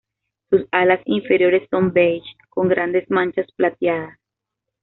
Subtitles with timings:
[0.49, 4.17] Sus alas inferiores son beige, con grandes manchas plateadas.